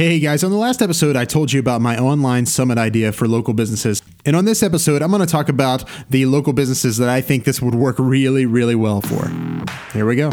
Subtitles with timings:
[0.00, 3.28] Hey guys, on the last episode, I told you about my online summit idea for
[3.28, 4.00] local businesses.
[4.24, 7.44] And on this episode, I'm going to talk about the local businesses that I think
[7.44, 9.28] this would work really, really well for.
[9.92, 10.30] Here we go.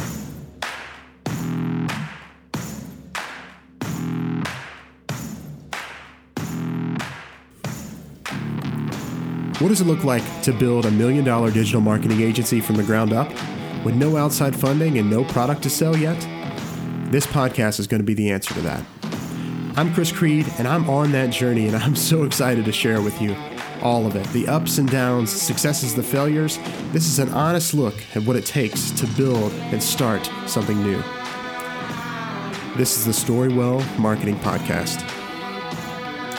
[9.57, 12.83] What does it look like to build a million dollar digital marketing agency from the
[12.83, 13.27] ground up
[13.83, 16.17] with no outside funding and no product to sell yet?
[17.11, 18.85] This podcast is going to be the answer to that.
[19.77, 23.21] I'm Chris Creed, and I'm on that journey, and I'm so excited to share with
[23.21, 23.35] you
[23.83, 26.57] all of it the ups and downs, successes, the failures.
[26.93, 30.99] This is an honest look at what it takes to build and start something new.
[32.75, 34.99] This is the Storywell Marketing Podcast.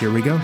[0.00, 0.38] Here we go.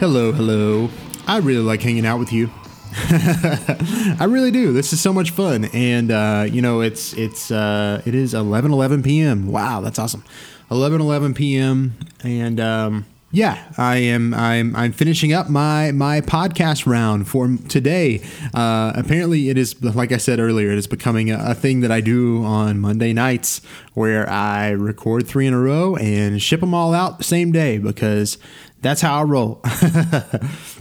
[0.00, 0.90] Hello, hello.
[1.28, 2.50] I really like hanging out with you.
[2.94, 4.72] I really do.
[4.72, 8.72] This is so much fun, and uh, you know, it's it's uh, it is 11
[8.72, 9.48] 11 p.m.
[9.48, 10.24] Wow, that's awesome.
[10.70, 11.98] 11 11 p.m.
[12.24, 18.22] and um, yeah, I am I'm I'm finishing up my my podcast round for today.
[18.54, 21.92] Uh, apparently, it is like I said earlier, it is becoming a, a thing that
[21.92, 23.60] I do on Monday nights,
[23.92, 27.76] where I record three in a row and ship them all out the same day
[27.76, 28.38] because
[28.80, 29.60] that's how I roll.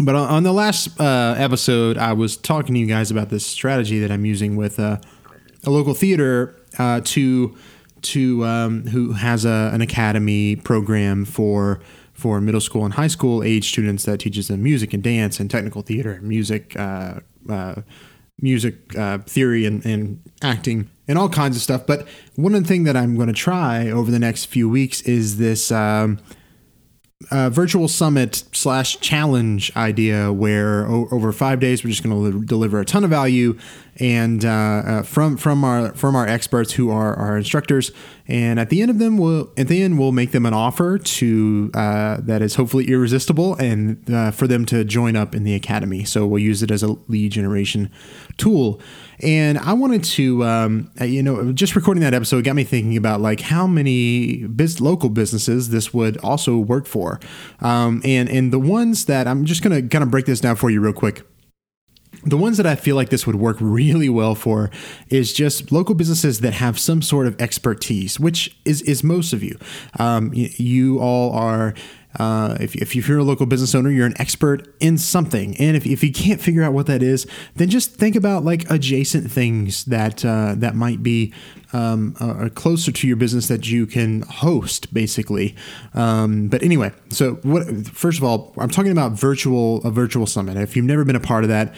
[0.00, 3.98] but on, the last uh, episode, I was talking to you guys about this strategy
[3.98, 4.98] that I'm using with uh,
[5.64, 7.56] a local theater uh, to
[8.02, 11.80] to um, who has a, an academy program for
[12.14, 15.50] for middle school and high school age students that teaches them music and dance and
[15.50, 17.82] technical theater, music, uh, uh,
[18.40, 21.86] music uh, theory and, and acting and all kinds of stuff.
[21.86, 22.06] But
[22.36, 25.38] one of the things that I'm going to try over the next few weeks is
[25.38, 25.70] this.
[25.70, 26.18] Um,
[27.30, 32.44] uh, virtual summit slash challenge idea where o- over five days we're just going to
[32.44, 33.58] deliver a ton of value
[33.96, 37.90] and uh, uh, from from our from our experts who are our instructors.
[38.26, 40.98] And at the end of them we'll at the end we'll make them an offer
[40.98, 45.54] to uh, that is hopefully irresistible and uh, for them to join up in the
[45.54, 46.04] academy.
[46.04, 47.90] So we'll use it as a lead generation
[48.38, 48.80] tool
[49.22, 52.96] and I wanted to, um, uh, you know, just recording that episode got me thinking
[52.96, 57.20] about like how many biz- local businesses this would also work for,
[57.60, 60.70] um, and and the ones that I'm just gonna kind of break this down for
[60.70, 61.22] you real quick.
[62.24, 64.70] The ones that I feel like this would work really well for
[65.08, 69.42] is just local businesses that have some sort of expertise, which is is most of
[69.42, 69.58] you.
[69.98, 71.74] Um, you, you all are
[72.18, 75.56] uh, if, if you're a local business owner, you're an expert in something.
[75.58, 78.70] And if, if you can't figure out what that is, then just think about like
[78.70, 81.32] adjacent things that uh, that might be
[81.72, 82.14] um,
[82.54, 85.54] closer to your business that you can host, basically.
[85.94, 87.86] Um, but anyway, so what?
[87.88, 90.56] First of all, I'm talking about virtual a virtual summit.
[90.56, 91.74] If you've never been a part of that,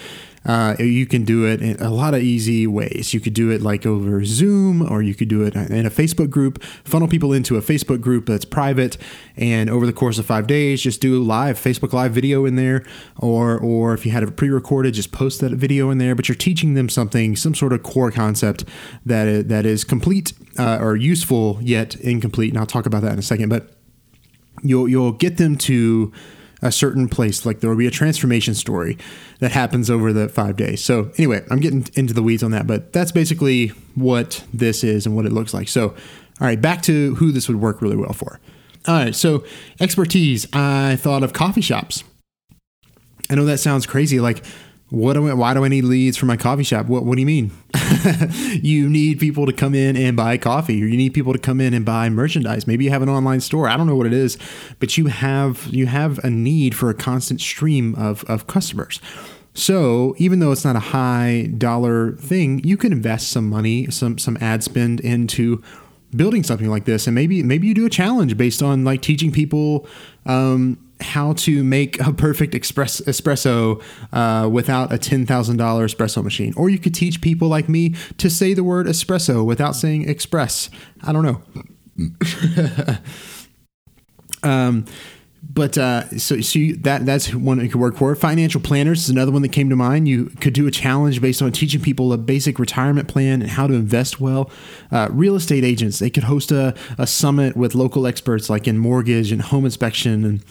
[0.47, 3.15] uh, you can do it in a lot of easy ways.
[3.15, 6.29] You could do it like over Zoom, or you could do it in a Facebook
[6.29, 8.99] group, funnel people into a Facebook group that's private,
[9.37, 12.85] and over the course of five days, just do live Facebook Live video in there,
[13.19, 16.15] or or if you had it pre-recorded, just post that video in there.
[16.15, 18.65] But you're teaching them something, some sort of core concept
[19.07, 22.51] that is, that is complete uh, or useful yet incomplete.
[22.51, 23.49] And I'll talk about that in a second.
[23.49, 23.71] But
[24.63, 26.13] you'll you'll get them to
[26.63, 27.45] a certain place.
[27.47, 28.99] Like there will be a transformation story
[29.39, 30.83] that happens over the five days.
[30.83, 35.07] So, anyway, I'm getting into the weeds on that, but that's basically what this is
[35.07, 35.69] and what it looks like.
[35.69, 35.91] So,
[36.41, 38.41] all right, back to who this would work really well for.
[38.87, 39.45] All right, so
[39.81, 40.47] expertise.
[40.53, 42.05] I thought of coffee shops.
[43.31, 44.21] I know that sounds crazy.
[44.21, 44.45] Like,
[44.95, 46.87] what do I, why do I need leads for my coffee shop?
[46.87, 47.51] What, what do you mean?
[48.63, 51.61] you need people to come in and buy coffee, or you need people to come
[51.61, 52.67] in and buy merchandise.
[52.67, 53.69] Maybe you have an online store.
[53.69, 54.39] I don't know what it is,
[54.79, 59.01] but you have you have a need for a constant stream of, of customers.
[59.55, 64.19] So even though it's not a high dollar thing, you can invest some money, some
[64.19, 65.63] some ad spend into
[66.15, 69.33] building something like this, and maybe maybe you do a challenge based on like teaching
[69.33, 69.87] people
[70.27, 76.23] um, how to make a perfect express espresso uh, without a ten thousand dollar espresso
[76.23, 80.09] machine, or you could teach people like me to say the word espresso without saying
[80.09, 80.71] express.
[81.03, 81.43] I don't know.
[84.49, 84.85] um,
[85.55, 88.15] but uh, so, so you, that that's one that could work for.
[88.17, 90.09] Financial planners is another one that came to mind.
[90.09, 93.67] You could do a challenge based on teaching people a basic retirement plan and how
[93.67, 94.51] to invest well.
[94.91, 98.79] Uh, real estate agents they could host a, a summit with local experts like in
[98.79, 100.45] mortgage and home inspection and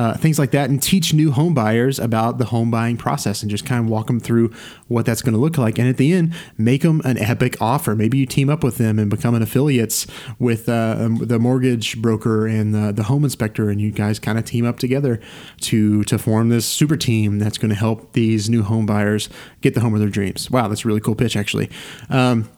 [0.00, 3.50] uh, things like that, and teach new home buyers about the home buying process and
[3.50, 4.48] just kind of walk them through
[4.88, 5.78] what that's going to look like.
[5.78, 7.94] And at the end, make them an epic offer.
[7.94, 10.06] Maybe you team up with them and become an affiliates
[10.38, 14.38] with uh, um, the mortgage broker and the, the home inspector, and you guys kind
[14.38, 15.20] of team up together
[15.68, 19.28] to to form this super team that's going to help these new home buyers
[19.60, 20.50] get the home of their dreams.
[20.50, 21.68] Wow, that's a really cool pitch, actually.
[22.08, 22.48] Um,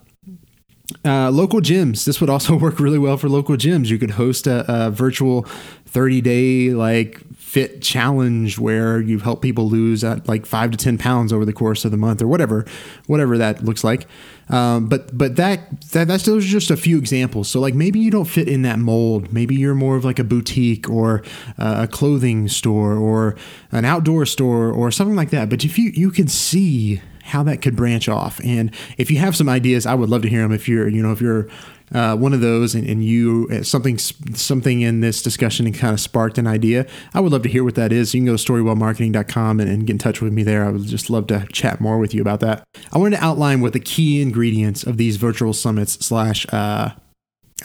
[1.04, 2.04] uh, local gyms.
[2.04, 3.88] This would also work really well for local gyms.
[3.88, 5.42] You could host a, a virtual
[5.86, 10.96] 30 day like fit challenge where you help people lose at like five to 10
[10.96, 12.64] pounds over the course of the month or whatever,
[13.06, 14.06] whatever that looks like.
[14.48, 17.48] Um, but but that, that that's those are just a few examples.
[17.48, 19.32] So like maybe you don't fit in that mold.
[19.32, 21.22] Maybe you're more of like a boutique or
[21.58, 23.36] uh, a clothing store or
[23.70, 25.50] an outdoor store or something like that.
[25.50, 28.40] But if you you can see how that could branch off.
[28.44, 30.52] And if you have some ideas, I would love to hear them.
[30.52, 31.48] If you're, you know, if you're
[31.94, 35.92] uh, one of those and, and you uh, something something in this discussion and kind
[35.92, 38.14] of sparked an idea, I would love to hear what that is.
[38.14, 40.64] You can go to storywellmarketing.com and, and get in touch with me there.
[40.64, 42.64] I would just love to chat more with you about that.
[42.92, 46.90] I wanted to outline what the key ingredients of these virtual summits slash uh,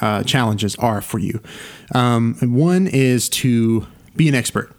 [0.02, 1.42] uh, challenges are for you.
[1.96, 4.77] Um, one is to be an expert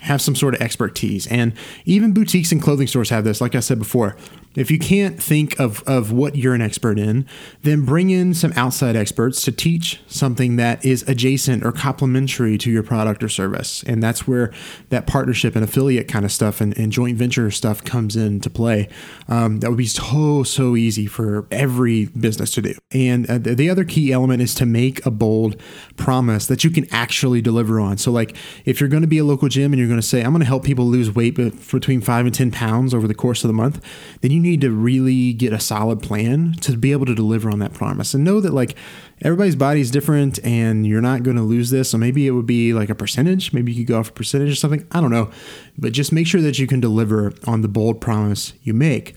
[0.00, 1.26] have some sort of expertise.
[1.26, 1.52] And
[1.84, 3.40] even boutiques and clothing stores have this.
[3.40, 4.16] Like I said before,
[4.56, 7.24] if you can't think of, of what you're an expert in,
[7.62, 12.70] then bring in some outside experts to teach something that is adjacent or complementary to
[12.70, 13.84] your product or service.
[13.84, 14.52] And that's where
[14.88, 18.88] that partnership and affiliate kind of stuff and, and joint venture stuff comes into play.
[19.28, 22.74] Um, that would be so, so easy for every business to do.
[22.90, 25.60] And uh, the other key element is to make a bold
[25.96, 27.98] promise that you can actually deliver on.
[27.98, 30.22] So, like, if you're going to be a local gym and you're going to say,
[30.22, 33.44] I'm going to help people lose weight between five and 10 pounds over the course
[33.44, 33.84] of the month,
[34.22, 37.58] then you need to really get a solid plan to be able to deliver on
[37.60, 38.74] that promise and know that like
[39.22, 41.90] everybody's body is different and you're not going to lose this.
[41.90, 43.52] So maybe it would be like a percentage.
[43.52, 44.86] Maybe you could go off a percentage or something.
[44.92, 45.30] I don't know.
[45.78, 49.16] But just make sure that you can deliver on the bold promise you make.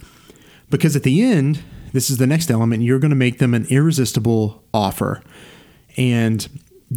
[0.69, 3.67] Because at the end, this is the next element, you're going to make them an
[3.69, 5.21] irresistible offer.
[5.95, 6.47] And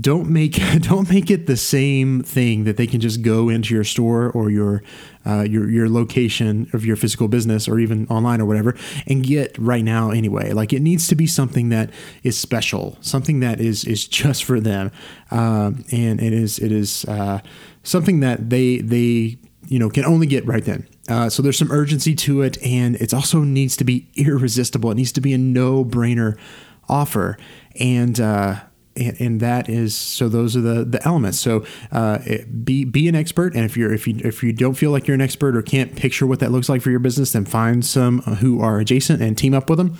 [0.00, 3.84] don't make don't make it the same thing that they can just go into your
[3.84, 4.82] store or your
[5.24, 8.76] uh, your your location of your physical business or even online or whatever
[9.06, 10.52] and get right now anyway.
[10.52, 11.90] Like it needs to be something that
[12.22, 14.92] is special, something that is is just for them,
[15.30, 17.40] um, and it is it is uh,
[17.82, 19.38] something that they they
[19.68, 20.86] you know can only get right then.
[21.08, 24.90] Uh, so there's some urgency to it, and it also needs to be irresistible.
[24.90, 26.38] It needs to be a no brainer
[26.88, 27.36] offer,
[27.80, 28.60] and uh,
[28.96, 31.38] and, that is so those are the the elements.
[31.38, 32.18] So uh,
[32.64, 35.14] be be an expert and if you're if you if you don't feel like you're
[35.14, 38.20] an expert or can't picture what that looks like for your business then find some
[38.22, 39.98] who are adjacent and team up with them.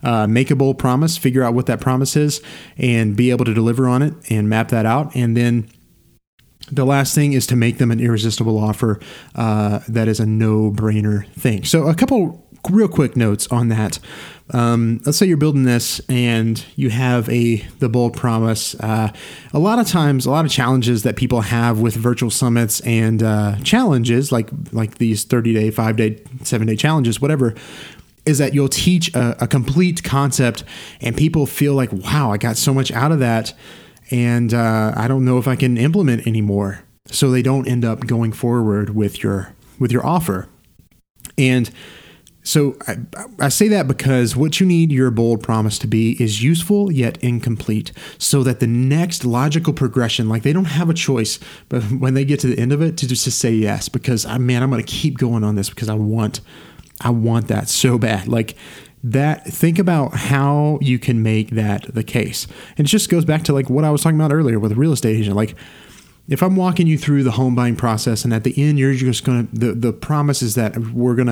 [0.00, 2.40] Uh, make a bold promise figure out what that promise is
[2.76, 5.14] and be able to deliver on it and map that out.
[5.16, 5.68] And then
[6.70, 9.00] the last thing is to make them an irresistible offer
[9.34, 11.64] uh, that is a no-brainer thing.
[11.64, 13.98] So a couple real quick notes on that.
[14.50, 18.74] Um, let's say you're building this and you have a the bold promise.
[18.76, 19.12] Uh,
[19.52, 23.22] a lot of times, a lot of challenges that people have with virtual summits and
[23.22, 27.54] uh, challenges like like these 30 day, five day, seven day challenges, whatever,
[28.24, 30.64] is that you'll teach a, a complete concept
[31.00, 33.52] and people feel like, wow, I got so much out of that,
[34.10, 36.84] and uh, I don't know if I can implement anymore.
[37.06, 40.48] So they don't end up going forward with your with your offer,
[41.36, 41.70] and
[42.48, 42.96] so I,
[43.40, 47.18] I, say that because what you need your bold promise to be is useful yet
[47.18, 52.14] incomplete, so that the next logical progression, like they don't have a choice, but when
[52.14, 54.62] they get to the end of it, to just to say yes, because I man,
[54.62, 56.40] I'm going to keep going on this because I want,
[57.02, 58.28] I want that so bad.
[58.28, 58.56] Like
[59.04, 59.44] that.
[59.44, 62.46] Think about how you can make that the case,
[62.78, 64.74] and it just goes back to like what I was talking about earlier with a
[64.74, 65.54] real estate agent, like
[66.30, 69.24] if I'm walking you through the home buying process and at the end you're just
[69.24, 71.26] going to the the promise is that we're going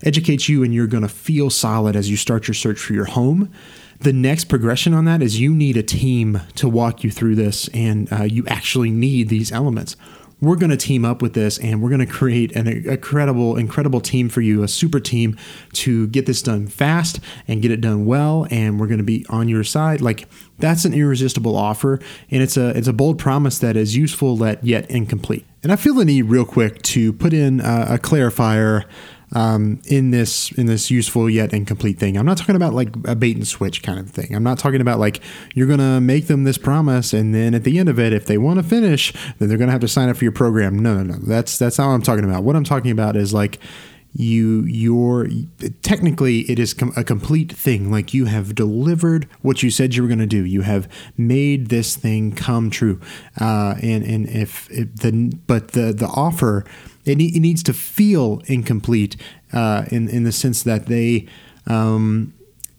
[0.00, 2.92] to educate you and you're going to feel solid as you start your search for
[2.92, 3.52] your home.
[4.00, 7.68] The next progression on that is you need a team to walk you through this
[7.68, 9.96] and uh, you actually need these elements
[10.40, 14.00] we're going to team up with this and we're going to create an incredible, incredible
[14.00, 15.36] team for you, a super team
[15.72, 18.46] to get this done fast and get it done well.
[18.50, 20.00] And we're going to be on your side.
[20.00, 22.00] Like that's an irresistible offer.
[22.30, 25.46] And it's a, it's a bold promise that is useful, yet incomplete.
[25.62, 28.84] And I feel the need real quick to put in a, a clarifier
[29.32, 32.16] um, in this in this useful yet incomplete thing.
[32.16, 34.34] I'm not talking about like a bait and switch kind of thing.
[34.34, 35.20] I'm not talking about like
[35.54, 38.38] you're gonna make them this promise and then at the end of it, if they
[38.38, 40.78] want to finish, then they're gonna have to sign up for your program.
[40.78, 41.18] No, no, no.
[41.18, 42.44] That's that's not what I'm talking about.
[42.44, 43.58] What I'm talking about is like
[44.18, 45.28] you you're
[45.82, 50.02] technically it is com- a complete thing like you have delivered what you said you
[50.02, 52.98] were going to do you have made this thing come true
[53.40, 56.64] uh, and and if, if the but the the offer
[57.06, 59.16] it, it needs to feel incomplete
[59.52, 61.26] uh, in in the sense that they
[61.66, 62.34] um,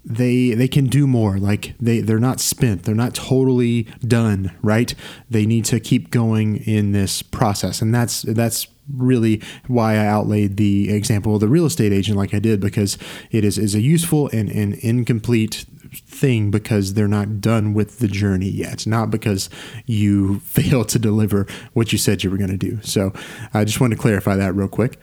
[0.05, 1.37] they they can do more.
[1.37, 2.83] Like they they're not spent.
[2.83, 4.93] They're not totally done right?
[5.29, 7.81] They need to keep going in this process.
[7.81, 12.33] And that's that's really why I outlaid the example of the real estate agent like
[12.33, 12.97] I did because
[13.31, 18.07] it is is a useful and, and incomplete thing because they're not done with the
[18.07, 19.49] journey yet, not because
[19.85, 22.79] you failed to deliver what you said you were going to do.
[22.81, 23.13] So
[23.53, 24.99] I just wanted to clarify that real quick.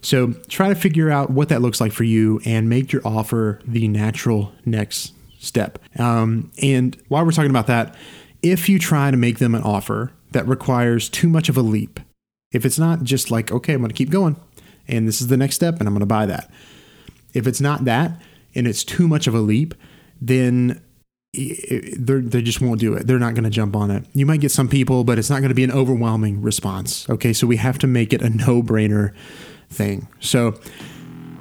[0.00, 3.60] So try to figure out what that looks like for you and make your offer
[3.66, 5.78] the natural next step.
[5.98, 7.96] Um, and while we're talking about that,
[8.42, 12.00] if you try to make them an offer that requires too much of a leap,
[12.52, 14.36] if it's not just like, okay, I'm going to keep going
[14.86, 16.50] and this is the next step and I'm going to buy that.
[17.32, 18.20] If it's not that
[18.54, 19.74] and it's too much of a leap,
[20.26, 20.80] then
[21.32, 23.06] they just won't do it.
[23.06, 24.04] They're not going to jump on it.
[24.14, 27.08] You might get some people, but it's not going to be an overwhelming response.
[27.10, 29.12] Okay, so we have to make it a no brainer
[29.68, 30.06] thing.
[30.20, 30.58] So,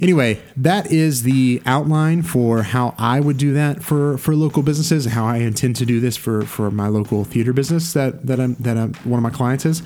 [0.02, 5.06] anyway, that is the outline for how I would do that for for local businesses.
[5.06, 8.56] How I intend to do this for for my local theater business that that I'm
[8.56, 9.84] that I'm, one of my clients is.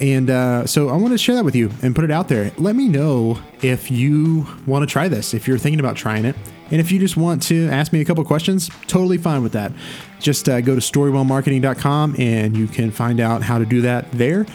[0.00, 2.52] And uh, so I want to share that with you and put it out there.
[2.56, 6.36] Let me know if you want to try this, if you're thinking about trying it.
[6.70, 9.72] And if you just want to ask me a couple questions, totally fine with that.
[10.20, 14.46] Just uh, go to storywellmarketing.com and you can find out how to do that there.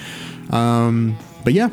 [0.52, 1.70] Um, but yeah,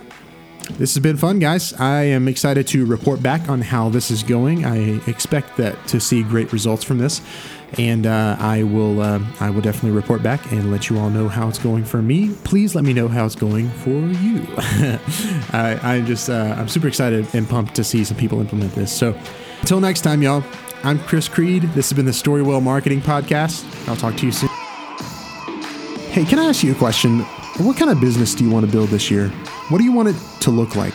[0.81, 1.75] this has been fun, guys.
[1.75, 4.65] I am excited to report back on how this is going.
[4.65, 7.21] I expect that to see great results from this,
[7.77, 11.29] and uh, I will uh, I will definitely report back and let you all know
[11.29, 12.35] how it's going for me.
[12.45, 14.47] Please let me know how it's going for you.
[15.53, 18.91] I, am just uh, I'm super excited and pumped to see some people implement this.
[18.91, 19.15] So
[19.61, 20.43] until next time, y'all.
[20.83, 21.65] I'm Chris Creed.
[21.75, 23.67] This has been the Storywell Marketing Podcast.
[23.87, 24.49] I'll talk to you soon.
[26.09, 27.19] Hey, can I ask you a question?
[27.59, 29.31] What kind of business do you want to build this year?
[29.71, 30.95] What do you want it to look like?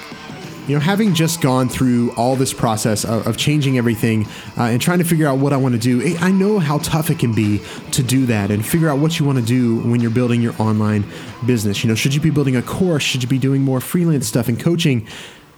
[0.67, 4.25] You know, having just gone through all this process of, of changing everything
[4.57, 7.09] uh, and trying to figure out what I want to do, I know how tough
[7.09, 10.01] it can be to do that and figure out what you want to do when
[10.01, 11.05] you're building your online
[11.45, 11.85] business.
[11.85, 13.03] You know, should you be building a course?
[13.03, 15.07] Should you be doing more freelance stuff and coaching?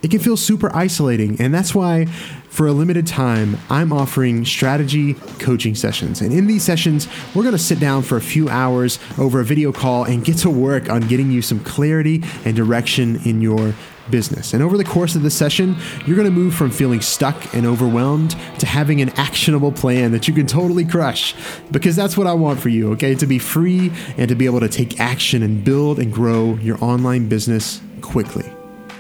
[0.01, 1.39] It can feel super isolating.
[1.42, 2.06] And that's why,
[2.50, 6.22] for a limited time, I'm offering strategy coaching sessions.
[6.22, 9.72] And in these sessions, we're to sit down for a few hours over a video
[9.72, 13.74] call and get to work on getting you some clarity and direction in your
[14.10, 14.54] business.
[14.54, 15.75] And over the course of the session,
[16.06, 20.27] you're going to move from feeling stuck and overwhelmed to having an actionable plan that
[20.27, 21.36] you can totally crush.
[21.72, 23.16] Because that's what I want for you, okay?
[23.16, 26.82] To be free and to be able to take action and build and grow your
[26.84, 28.50] online business quickly.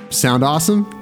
[0.09, 0.97] Sound awesome?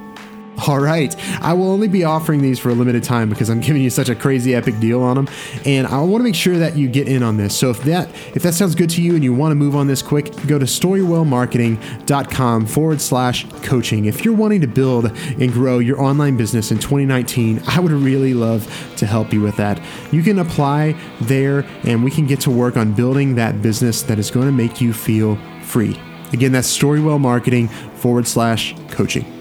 [0.66, 1.14] All right.
[1.42, 4.08] I will only be offering these for a limited time because I'm giving you such
[4.08, 5.28] a crazy epic deal on them.
[5.64, 7.56] And I want to make sure that you get in on this.
[7.56, 9.86] So if that if that sounds good to you and you want to move on
[9.86, 14.06] this quick, go to storywellmarketing.com forward slash coaching.
[14.06, 18.34] If you're wanting to build and grow your online business in 2019, I would really
[18.34, 19.80] love to help you with that.
[20.10, 24.18] You can apply there and we can get to work on building that business that
[24.18, 26.00] is going to make you feel free.
[26.32, 29.35] Again, that's Storywell Marketing forward slash coaching.